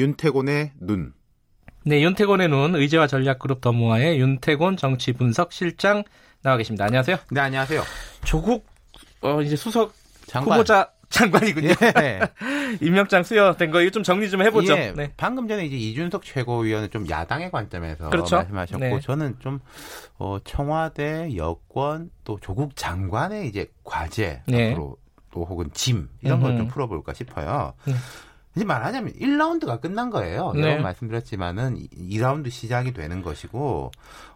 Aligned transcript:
윤태곤의 0.00 0.72
눈. 0.80 1.12
네, 1.84 2.02
윤태곤의 2.02 2.48
눈 2.48 2.74
의제와 2.74 3.06
전략그룹 3.06 3.60
더모아의 3.60 4.18
윤태곤 4.18 4.76
정치 4.78 5.12
분석 5.12 5.52
실장 5.52 6.02
나와 6.42 6.56
계십니다. 6.56 6.86
안녕하세요. 6.86 7.18
네, 7.30 7.40
안녕하세요. 7.40 7.82
조국 8.24 8.66
어, 9.20 9.42
이제 9.42 9.56
수석 9.56 9.92
장관. 10.26 10.54
후보자 10.58 10.90
장관이군요. 11.10 11.68
예. 12.00 12.20
임명장 12.80 13.24
수여된 13.24 13.70
거 13.72 13.82
이거 13.82 13.90
좀 13.90 14.02
정리 14.02 14.30
좀 14.30 14.40
해보죠. 14.42 14.72
예. 14.74 14.92
네. 14.96 15.12
방금 15.18 15.48
전에 15.48 15.66
이제 15.66 15.76
이준석 15.76 16.24
최고위원은 16.24 16.90
좀 16.90 17.06
야당의 17.08 17.50
관점에서 17.50 18.08
그렇죠. 18.10 18.36
말씀하셨고 18.36 18.78
네. 18.78 19.00
저는 19.00 19.36
좀 19.40 19.58
어, 20.18 20.38
청와대 20.44 21.36
여권 21.36 22.10
또 22.24 22.38
조국 22.40 22.74
장관의 22.76 23.48
이제 23.48 23.66
과제 23.84 24.42
네. 24.46 24.70
앞으로 24.70 24.96
또 25.32 25.44
혹은 25.44 25.68
짐 25.74 26.08
이런 26.22 26.40
걸 26.40 26.56
좀 26.56 26.68
풀어볼까 26.68 27.12
싶어요. 27.12 27.74
네. 27.84 27.94
이제 28.56 28.64
말하자면 28.64 29.14
1라운드가 29.14 29.80
끝난 29.80 30.10
거예요. 30.10 30.52
네. 30.52 30.62
여러 30.62 30.72
번 30.74 30.82
말씀드렸지만은 30.82 31.76
2라운드 31.96 32.50
시작이 32.50 32.92
되는 32.92 33.22
것이고 33.22 33.92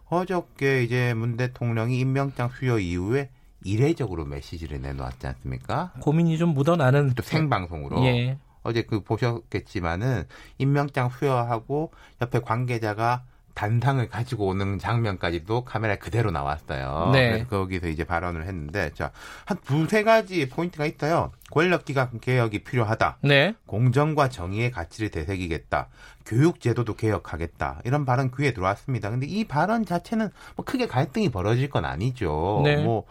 어저께 0.09 0.83
이제 0.85 1.15
문 1.15 1.37
대통령이 1.37 1.99
임명장 1.99 2.51
수여 2.51 2.79
이후에 2.79 3.31
이례적으로 3.65 4.25
메시지를 4.25 4.81
내놓았지 4.83 5.27
않습니까? 5.27 5.93
고민이 6.01 6.39
좀 6.39 6.51
묻어나는 6.51 7.15
또 7.15 7.23
생방송으로 7.23 8.05
예. 8.05 8.39
어제 8.63 8.83
그 8.83 9.03
보셨겠지만은 9.03 10.25
임명장 10.59 11.11
수여하고 11.11 11.93
옆에 12.21 12.41
관계자가 12.41 13.25
단상을 13.55 14.07
가지고 14.09 14.49
오는 14.49 14.79
장면까지도 14.79 15.65
카메라에 15.65 15.97
그대로 15.97 16.31
나왔어요. 16.31 17.11
네. 17.13 17.31
그래서 17.31 17.49
거기서 17.49 17.89
이제 17.89 18.05
발언을 18.05 18.47
했는데 18.47 18.91
자, 18.95 19.13
한 19.47 19.59
두세 19.65 20.03
가지 20.03 20.49
포인트가 20.49 20.87
있어요. 20.87 21.31
권력기관 21.55 22.19
개혁이 22.21 22.65
필요하다. 22.65 23.19
네. 23.23 23.55
공정과 23.67 24.29
정의의 24.29 24.73
가치를 24.73 25.11
되새기겠다. 25.11 25.89
교육제도도 26.27 26.97
개혁하겠다. 26.97 27.83
이런 27.85 28.05
발언 28.05 28.33
귀에 28.37 28.53
들어왔습니다. 28.53 29.11
근데 29.11 29.27
이 29.27 29.45
발언 29.45 29.85
자체는 29.85 30.31
뭐 30.57 30.65
크게 30.65 30.89
갈등이 30.89 31.29
벌어질 31.29 31.71
건 31.71 31.85
아니죠. 31.85 32.63
네. 32.65 32.83
뭐 32.83 33.05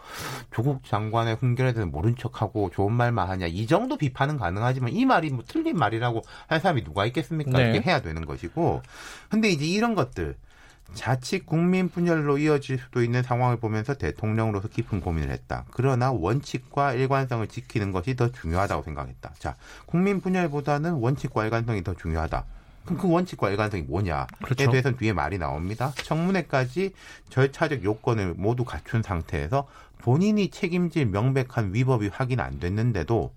조국 0.52 0.84
장관의 0.84 1.36
훈결에 1.36 1.72
대해서 1.72 1.90
모른 1.90 2.16
척하고 2.16 2.70
좋은 2.70 2.92
말만 2.92 3.30
하냐. 3.30 3.46
이 3.46 3.66
정도 3.66 3.96
비판은 3.96 4.36
가능하지만 4.36 4.92
이 4.92 5.06
말이 5.06 5.30
뭐 5.30 5.42
틀린 5.46 5.76
말이라고 5.78 6.22
할 6.46 6.60
사람이 6.60 6.84
누가 6.84 7.06
있겠습니까? 7.06 7.56
네. 7.56 7.70
이렇게 7.70 7.88
해야 7.88 8.02
되는 8.02 8.26
것이고. 8.26 8.82
근데 9.30 9.48
이제 9.48 9.64
이런 9.64 9.94
것들 9.94 10.36
자칫 10.92 11.46
국민 11.46 11.88
분열로 11.88 12.38
이어질 12.38 12.78
수도 12.78 13.02
있는 13.02 13.22
상황을 13.22 13.56
보면서 13.56 13.94
대통령으로서 13.94 14.68
깊은 14.68 15.00
고민을 15.00 15.30
했다. 15.30 15.64
그러나 15.70 16.12
원칙과 16.12 16.94
일관성을 16.94 17.46
지키는 17.48 17.90
것이 17.90 18.14
더 18.14 18.30
중요하다고 18.30 18.82
생각했다. 18.82 19.32
자, 19.38 19.56
국민 19.86 20.20
분열보다는 20.20 20.92
원칙과 20.92 21.44
일관성이 21.44 21.82
더 21.82 21.94
중요하다. 21.94 22.44
그럼 22.84 22.98
그 22.98 23.10
원칙과 23.10 23.50
일관성이 23.50 23.82
뭐냐에 23.84 24.26
그렇죠. 24.42 24.70
대해서는 24.70 24.98
뒤에 24.98 25.12
말이 25.12 25.38
나옵니다. 25.38 25.92
청문회까지 25.96 26.92
절차적 27.30 27.82
요건을 27.82 28.34
모두 28.36 28.64
갖춘 28.64 29.02
상태에서 29.02 29.66
본인이 29.98 30.50
책임질 30.50 31.06
명백한 31.06 31.72
위법이 31.72 32.08
확인 32.08 32.40
안 32.40 32.60
됐는데도 32.60 33.32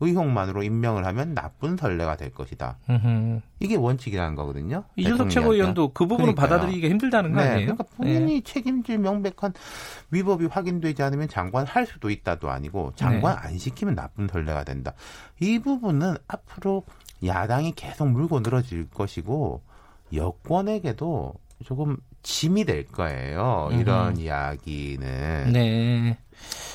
의혹만으로 0.00 0.62
임명을 0.62 1.04
하면 1.06 1.34
나쁜 1.34 1.76
선례가 1.76 2.16
될 2.16 2.30
것이다. 2.30 2.78
음흠. 2.88 3.40
이게 3.60 3.76
원칙이라는 3.76 4.34
거거든요. 4.36 4.84
이준석 4.96 5.28
대통령이 5.28 5.34
최고위원도 5.34 5.92
그 5.92 6.06
부분은 6.06 6.34
그러니까요. 6.34 6.48
받아들이기가 6.48 6.88
힘들다는 6.88 7.32
거 7.32 7.40
네, 7.40 7.48
아니에요? 7.48 7.74
그러니까 7.74 7.84
본인이 7.96 8.42
책임질 8.42 8.98
명백한 8.98 9.54
위법이 10.10 10.46
확인되지 10.46 11.02
않으면 11.02 11.28
장관 11.28 11.66
할 11.66 11.86
수도 11.86 12.10
있다도 12.10 12.50
아니고 12.50 12.92
장관 12.94 13.36
네. 13.36 13.48
안 13.48 13.58
시키면 13.58 13.94
나쁜 13.94 14.28
선례가 14.28 14.64
된다. 14.64 14.92
이 15.40 15.58
부분은 15.58 16.16
앞으로 16.28 16.84
야당이 17.24 17.72
계속 17.72 18.08
물고 18.08 18.40
늘어질 18.40 18.88
것이고 18.90 19.62
여권에게도 20.14 21.34
조금 21.64 21.96
짐이 22.22 22.64
될 22.64 22.86
거예요. 22.86 23.68
이런 23.72 24.16
이야기는. 24.16 25.52
네. 25.52 26.18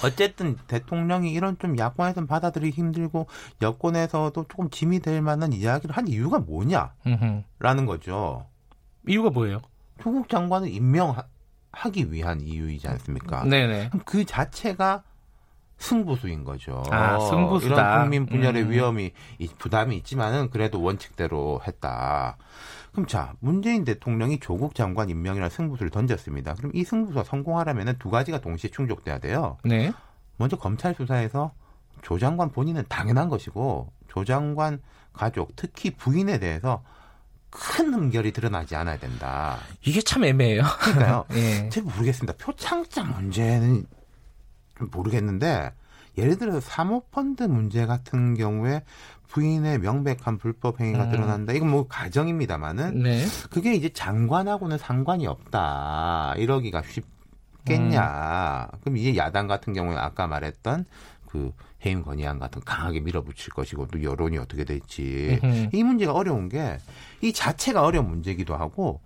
어쨌든 0.04 0.58
대통령이 0.68 1.32
이런 1.32 1.58
좀 1.58 1.78
야권에서는 1.78 2.28
받아들이기 2.28 2.78
힘들고 2.78 3.28
여권에서도 3.62 4.46
조금 4.50 4.70
짐이 4.70 5.00
될 5.00 5.22
만한 5.22 5.54
이야기를 5.54 5.96
한 5.96 6.08
이유가 6.08 6.40
뭐냐라는. 6.40 7.86
거죠. 7.86 8.46
이유가 9.08 9.30
뭐예요? 9.30 9.62
조국 10.02 10.28
장관을 10.28 10.70
임명하기 10.70 12.12
위한 12.12 12.42
이유이지 12.42 12.88
않습니까? 12.88 13.44
네네. 13.46 13.92
그 14.06 14.26
자체가 14.26 15.04
승부수인 15.84 16.44
거죠. 16.46 16.82
아, 16.90 17.20
승부수다. 17.20 17.76
이런 17.76 18.02
국민 18.02 18.26
분열의 18.26 18.64
음. 18.64 18.72
위험이 18.72 19.12
이- 19.38 19.48
부담이 19.48 19.96
있지만은 19.98 20.50
그래도 20.50 20.82
원칙대로 20.82 21.62
했다. 21.68 22.38
그럼 22.94 23.06
자 23.08 23.34
문재인 23.40 23.84
대통령이 23.84 24.40
조국 24.40 24.76
장관 24.76 25.10
임명이라는 25.10 25.50
승부수를 25.50 25.90
던졌습니다. 25.92 26.54
그럼 26.56 26.72
이 26.74 26.84
승부수가 26.84 27.24
성공하려면은 27.26 27.98
두 28.00 28.10
가지가 28.10 28.40
동시에 28.40 28.70
충족돼야 28.72 29.20
돼요. 29.20 29.58
네. 29.64 29.92
먼저 30.38 30.56
검찰 30.58 30.94
수사에서 30.96 31.52
조 32.02 32.18
장관 32.18 32.50
본인은 32.52 32.86
당연한 32.90 33.30
것이고 33.30 33.92
조 34.08 34.24
장관 34.26 34.80
가족 35.12 35.56
특히 35.56 35.92
부인에 35.92 36.40
대해서 36.40 36.84
큰 37.50 37.94
흠결이 37.94 38.32
드러나지 38.32 38.76
않아야 38.76 38.98
된다. 38.98 39.58
이게 39.82 40.02
참 40.02 40.24
애매해요. 40.24 40.64
그러니까요. 40.80 41.26
예. 41.34 41.70
잘 41.70 41.84
모르겠습니다. 41.84 42.34
표창장 42.38 43.12
문제는 43.16 43.76
좀 43.76 44.03
모르겠는데 44.92 45.72
예를 46.18 46.38
들어서 46.38 46.60
사모펀드 46.60 47.44
문제 47.44 47.86
같은 47.86 48.36
경우에 48.36 48.84
부인의 49.28 49.80
명백한 49.80 50.38
불법 50.38 50.80
행위가 50.80 51.06
음. 51.06 51.12
드러난다. 51.12 51.54
이건 51.54 51.70
뭐 51.72 51.88
가정입니다만은 51.88 53.02
네. 53.02 53.26
그게 53.50 53.74
이제 53.74 53.90
장관하고는 53.90 54.78
상관이 54.78 55.26
없다. 55.26 56.36
이러기가 56.38 56.84
쉽겠냐. 57.64 58.70
음. 58.74 58.80
그럼 58.82 58.98
이제 58.98 59.16
야당 59.18 59.48
같은 59.48 59.74
경우에 59.74 59.98
아까 59.98 60.28
말했던 60.28 60.86
그 61.26 61.52
해임 61.84 62.04
건의안 62.04 62.38
같은 62.38 62.62
거 62.62 62.66
강하게 62.66 63.00
밀어붙일 63.00 63.54
것이고 63.54 63.88
또 63.88 64.04
여론이 64.04 64.38
어떻게 64.38 64.64
될지. 64.64 65.40
이 65.74 65.84
문제가 65.84 66.14
어려운 66.14 66.48
게 66.48 66.78
이 67.24 67.32
자체가 67.32 67.82
어려운 67.84 68.10
문제기도 68.10 68.56
하고 68.56 69.00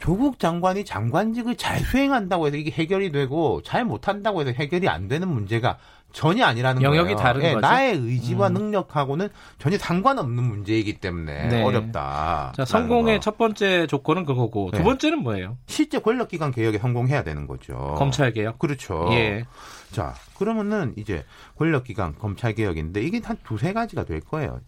조국 0.00 0.38
장관이 0.38 0.84
장관직을 0.84 1.56
잘 1.56 1.80
수행한다고 1.80 2.46
해서 2.46 2.56
이게 2.56 2.70
해결이 2.70 3.12
되고 3.12 3.62
잘 3.62 3.84
못한다고 3.84 4.40
해서 4.40 4.50
해결이 4.50 4.88
안 4.88 5.08
되는 5.08 5.28
문제가 5.28 5.78
전혀 6.12 6.44
아니라는 6.44 6.82
영역이 6.82 7.14
거예요. 7.14 7.16
다른 7.16 7.42
예, 7.42 7.54
거죠? 7.54 7.60
나의 7.60 7.94
의지와 7.96 8.48
음. 8.48 8.54
능력하고는 8.54 9.28
전혀 9.58 9.78
상관없는 9.78 10.42
문제이기 10.42 10.94
때문에 10.94 11.48
네. 11.48 11.62
어렵다. 11.62 12.52
자, 12.56 12.64
성공의 12.64 13.16
거. 13.16 13.20
첫 13.20 13.38
번째 13.38 13.86
조건은 13.86 14.24
그거고 14.24 14.70
두 14.72 14.78
네. 14.78 14.84
번째는 14.84 15.22
뭐예요? 15.22 15.56
실제 15.66 16.00
권력기관 16.00 16.50
개혁에 16.50 16.78
성공해야 16.78 17.22
되는 17.22 17.46
거죠. 17.46 17.94
검찰 17.96 18.32
개혁. 18.32 18.58
그렇죠. 18.58 19.08
예. 19.12 19.44
자, 19.92 20.14
그러면은 20.36 20.94
이제 20.96 21.24
권력기관 21.58 22.16
검찰 22.18 22.54
개혁인데 22.54 23.02
이게 23.02 23.20
한 23.22 23.36
두세 23.44 23.72
가지가 23.72 24.04
될 24.04 24.20
거예요. 24.20 24.60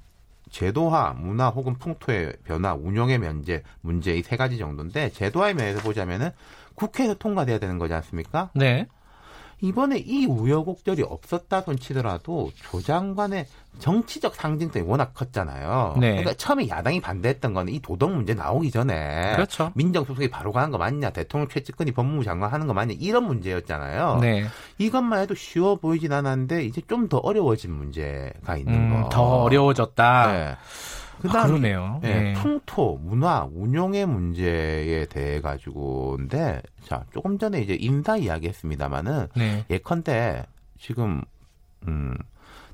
제도화, 0.53 1.15
문화 1.15 1.49
혹은 1.49 1.75
풍토의 1.79 2.35
변화, 2.45 2.75
운영의 2.75 3.19
면제, 3.19 3.63
문제 3.81 4.15
이 4.17 4.23
세 4.23 4.37
가지 4.37 4.59
정도인데 4.59 5.11
제도화의 5.11 5.55
면에서 5.55 5.81
보자면은 5.81 6.31
국회에서 6.75 7.15
통과돼야 7.15 7.59
되는 7.59 7.79
거지 7.79 7.95
않습니까? 7.95 8.51
네. 8.55 8.87
이번에 9.63 9.99
이 9.99 10.27
우여곡절이 10.27 11.03
없었다 11.05 11.63
손 11.63 11.79
치더라도 11.79 12.51
조 12.63 12.83
장관의 12.83 13.47
정치적 13.79 14.35
상징성이 14.35 14.85
워낙 14.85 15.15
컸잖아요. 15.15 15.95
네. 15.99 16.11
그러니까 16.11 16.35
처음에 16.35 16.69
야당이 16.69 17.01
반대했던 17.01 17.55
거는 17.55 17.73
이 17.73 17.81
도덕 17.81 18.11
문제 18.13 18.35
나오기 18.35 18.71
전에 18.71 19.33
그렇죠. 19.35 19.71
민정수석이 19.75 20.29
바로 20.31 20.53
가는 20.53 20.71
거 20.71 20.77
맞냐, 20.79 21.11
대통령 21.11 21.49
최측근이 21.49 21.93
법무부 21.93 22.25
장관 22.25 22.53
하는 22.53 22.67
거 22.67 22.75
맞냐 22.75 22.95
이런 22.99 23.25
문제였잖아요. 23.25 24.19
네. 24.21 24.45
이것만 24.79 25.21
해도 25.21 25.35
쉬워 25.35 25.77
보이진 25.77 26.13
않았는데 26.13 26.65
이제 26.65 26.83
좀 26.89 27.09
더 27.09 27.19
어려워진 27.19 27.73
문제가 27.73 28.57
있는 28.57 28.75
음, 28.75 29.03
거. 29.05 29.09
더 29.11 29.23
어려워졌다. 29.43 30.33
네. 30.33 30.57
아, 31.29 31.33
그다음에 31.33 31.47
그러네요. 31.49 32.01
예, 32.05 32.09
예. 32.09 32.33
풍토, 32.35 32.99
문화, 33.03 33.49
운용의 33.53 34.07
문제에 34.07 35.07
대해 35.07 35.41
가지고인데 35.41 36.63
자 36.85 37.05
조금 37.13 37.39
전에 37.39 37.61
이제 37.61 37.77
인사 37.79 38.17
이야기했습니다마는 38.17 39.29
네. 39.37 39.65
예컨대 39.71 40.45
지금 40.79 41.23
음, 41.87 42.17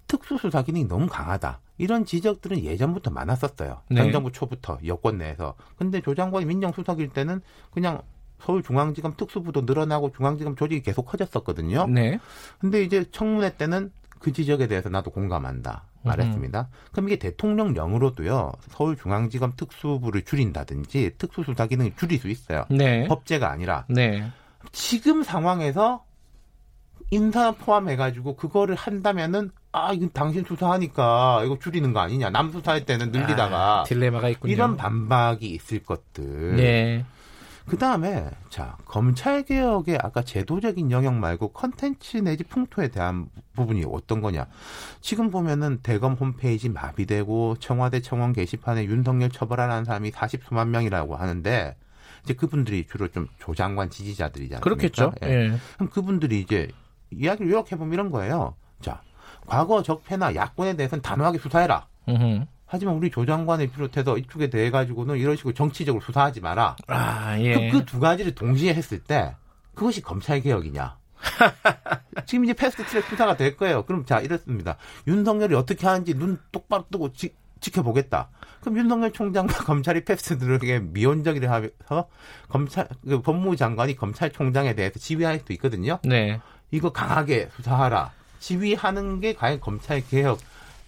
특수수사 0.06 0.62
기능이 0.62 0.86
너무 0.86 1.06
강하다. 1.06 1.60
이런 1.78 2.04
지적들은 2.04 2.64
예전부터 2.64 3.10
많았었어요. 3.10 3.82
네. 3.90 4.02
전 4.02 4.12
정부 4.12 4.32
초부터 4.32 4.78
여권 4.86 5.18
내에서. 5.18 5.54
근데 5.76 6.00
조 6.00 6.14
장관이 6.14 6.44
민정수석일 6.46 7.10
때는 7.10 7.40
그냥 7.70 8.02
서울중앙지검 8.40 9.14
특수부도 9.16 9.62
늘어나고 9.62 10.12
중앙지검 10.12 10.56
조직이 10.56 10.82
계속 10.82 11.04
커졌었거든요. 11.04 11.86
네. 11.86 12.18
근데 12.58 12.82
이제 12.82 13.04
청문회 13.10 13.56
때는 13.56 13.92
그 14.18 14.32
지적에 14.32 14.66
대해서 14.66 14.88
나도 14.88 15.10
공감한다. 15.10 15.84
말했습니다. 16.02 16.68
그럼 16.92 17.08
이게 17.08 17.16
대통령령으로도요. 17.16 18.52
서울중앙지검 18.70 19.52
특수부를 19.56 20.22
줄인다든지 20.22 21.12
특수수사 21.18 21.66
기능을 21.66 21.92
줄일 21.96 22.18
수 22.18 22.28
있어요. 22.28 22.64
네. 22.70 23.06
법제가 23.08 23.50
아니라 23.50 23.84
네. 23.88 24.30
지금 24.72 25.22
상황에서 25.22 26.04
인사 27.10 27.52
포함해가지고 27.52 28.36
그거를 28.36 28.74
한다면은 28.74 29.50
아, 29.72 29.92
이건 29.92 30.10
당신 30.12 30.44
수사하니까 30.44 31.42
이거 31.44 31.58
줄이는 31.58 31.92
거 31.92 32.00
아니냐. 32.00 32.30
남 32.30 32.50
수사할 32.52 32.84
때는 32.84 33.12
늘리다가. 33.12 33.80
아, 33.80 33.84
딜레마가 33.84 34.28
있군요. 34.30 34.52
이런 34.52 34.76
반박이 34.76 35.46
있을 35.46 35.82
것들. 35.82 36.56
네. 36.56 37.04
그 37.68 37.76
다음에, 37.76 38.30
자, 38.48 38.76
검찰 38.86 39.42
개혁의 39.42 39.98
아까 40.02 40.22
제도적인 40.22 40.90
영역 40.90 41.14
말고 41.14 41.52
컨텐츠 41.52 42.18
내지 42.18 42.42
풍토에 42.44 42.88
대한 42.88 43.28
부분이 43.54 43.84
어떤 43.90 44.20
거냐. 44.20 44.46
지금 45.00 45.30
보면은 45.30 45.80
대검 45.82 46.14
홈페이지 46.14 46.68
마비되고 46.68 47.56
청와대 47.60 48.00
청원 48.00 48.32
게시판에 48.32 48.84
윤석열 48.86 49.28
처벌하라는 49.30 49.84
사람이 49.84 50.10
40수만 50.10 50.68
명이라고 50.68 51.16
하는데, 51.16 51.76
이제 52.24 52.34
그분들이 52.34 52.86
주로 52.86 53.08
좀 53.08 53.28
조장관 53.38 53.90
지지자들이잖아요. 53.90 54.60
그렇겠죠. 54.60 55.12
예. 55.24 55.28
예. 55.28 55.58
그럼 55.74 55.90
그분들이 55.90 56.40
이제 56.40 56.70
이야기를 57.10 57.50
요약해 57.52 57.76
보면 57.76 57.92
이런 57.94 58.10
거예요. 58.10 58.54
자, 58.80 59.02
과거 59.46 59.82
적폐나 59.82 60.34
야권에 60.34 60.74
대해서는 60.76 61.02
단호하게 61.02 61.38
수사해라. 61.38 61.86
으흠. 62.08 62.46
하지만 62.68 62.94
우리 62.94 63.10
조장관을 63.10 63.68
비롯해서 63.68 64.18
이쪽에 64.18 64.50
대해 64.50 64.70
가지고는 64.70 65.16
이런 65.16 65.36
식으로 65.36 65.54
정치적으로 65.54 66.04
수사하지 66.04 66.40
마라. 66.40 66.76
아, 66.86 67.38
예. 67.40 67.70
그두 67.70 67.94
그 67.94 68.00
가지를 68.00 68.34
동시에 68.34 68.74
했을 68.74 68.98
때 68.98 69.34
그것이 69.74 70.02
검찰 70.02 70.40
개혁이냐? 70.40 70.96
지금 72.26 72.44
이제 72.44 72.52
패스트 72.52 72.84
트랙 72.84 73.04
수사가 73.06 73.36
될 73.36 73.56
거예요. 73.56 73.84
그럼 73.84 74.04
자 74.04 74.20
이렇습니다. 74.20 74.76
윤석열이 75.06 75.54
어떻게 75.54 75.86
하는지 75.86 76.14
눈 76.14 76.38
똑바로 76.52 76.84
뜨고 76.90 77.12
지, 77.14 77.34
지켜보겠다. 77.60 78.28
그럼 78.60 78.76
윤석열 78.76 79.12
총장과 79.12 79.64
검찰이 79.64 80.04
패스트들에게 80.04 80.80
미온적이를 80.80 81.50
하면서 81.50 82.08
검찰 82.50 82.86
그 83.06 83.22
법무부 83.22 83.56
장관이 83.56 83.96
검찰총장에 83.96 84.74
대해서 84.74 84.98
지휘할 84.98 85.38
수도 85.38 85.54
있거든요. 85.54 86.00
네. 86.04 86.40
이거 86.70 86.92
강하게 86.92 87.48
수사하라. 87.56 88.12
지휘하는 88.40 89.20
게 89.20 89.32
과연 89.32 89.60
검찰 89.60 90.06
개혁 90.06 90.38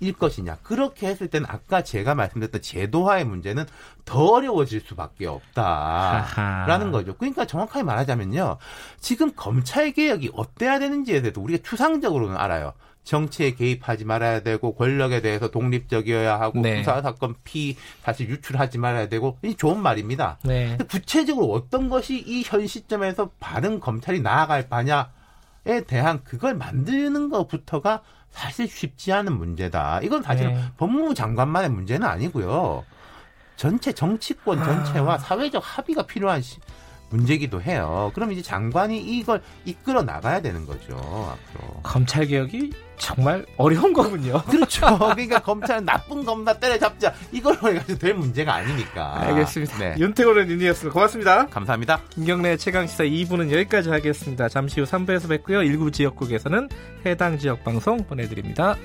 일 0.00 0.14
것이냐. 0.14 0.56
그렇게 0.62 1.06
했을 1.06 1.28
때는 1.28 1.46
아까 1.48 1.82
제가 1.84 2.14
말씀드렸던 2.14 2.62
제도화의 2.62 3.24
문제는 3.26 3.66
더 4.04 4.24
어려워질 4.24 4.80
수밖에 4.80 5.26
없다라는 5.26 6.90
거죠. 6.90 7.14
그러니까 7.16 7.44
정확하게 7.46 7.82
말하자면요. 7.84 8.56
지금 8.98 9.32
검찰 9.36 9.92
개혁이 9.92 10.30
어때야 10.34 10.78
되는지에 10.78 11.20
대해서 11.22 11.40
우리가 11.40 11.62
추상적으로는 11.62 12.36
알아요. 12.36 12.72
정치에 13.02 13.54
개입하지 13.54 14.04
말아야 14.04 14.40
되고 14.40 14.74
권력에 14.74 15.22
대해서 15.22 15.50
독립적이어야 15.50 16.38
하고 16.38 16.60
네. 16.60 16.78
수사 16.78 17.00
사건 17.00 17.34
피 17.44 17.76
사실 18.02 18.28
유출하지 18.28 18.76
말아야 18.78 19.08
되고 19.08 19.38
이 19.42 19.54
좋은 19.54 19.80
말입니다. 19.80 20.38
네. 20.44 20.76
구체적으로 20.88 21.50
어떤 21.52 21.88
것이 21.88 22.22
이 22.26 22.42
현 22.44 22.66
시점에서 22.66 23.30
바른 23.40 23.80
검찰이 23.80 24.20
나아갈 24.20 24.68
바냐에 24.68 25.84
대한 25.86 26.22
그걸 26.24 26.54
만드는 26.54 27.30
것부터가 27.30 28.02
사실 28.30 28.68
쉽지 28.68 29.12
않은 29.12 29.36
문제다. 29.36 30.00
이건 30.02 30.22
사실은 30.22 30.54
네. 30.54 30.64
법무부 30.76 31.14
장관만의 31.14 31.70
문제는 31.70 32.06
아니고요. 32.06 32.84
전체 33.56 33.92
정치권 33.92 34.58
전체와 34.64 35.14
아. 35.14 35.18
사회적 35.18 35.62
합의가 35.64 36.06
필요한 36.06 36.40
시, 36.40 36.58
문제기도 37.10 37.60
해요. 37.60 38.10
그럼 38.14 38.32
이제 38.32 38.40
장관이 38.40 38.98
이걸 38.98 39.42
이끌어 39.64 40.02
나가야 40.02 40.40
되는 40.40 40.64
거죠. 40.64 40.94
앞으로. 40.96 41.80
검찰 41.82 42.26
개혁이 42.26 42.72
정말 42.96 43.44
어려운 43.56 43.92
거군요. 43.92 44.42
그렇죠. 44.48 44.98
그러니까 44.98 45.40
검찰은 45.40 45.84
나쁜 45.84 46.24
검사 46.24 46.52
때려잡자 46.52 47.12
이걸로 47.32 47.56
해가지고 47.68 47.98
될 47.98 48.14
문제가 48.14 48.54
아니니까. 48.54 49.20
알겠습니다. 49.22 49.78
네. 49.78 49.94
윤태호는 49.98 50.48
윤이었습니다. 50.50 50.92
고맙습니다. 50.92 51.46
감사합니다. 51.46 52.00
김경래 52.10 52.56
최강시사 52.56 53.04
2부는 53.04 53.50
여기까지 53.50 53.90
하겠습니다. 53.90 54.48
잠시 54.48 54.80
후 54.80 54.86
3부에서 54.86 55.28
뵙고요. 55.28 55.62
일부 55.62 55.90
지역국에서는 55.90 56.68
해당 57.06 57.38
지역 57.38 57.64
방송 57.64 58.04
보내드립니다. 58.04 58.76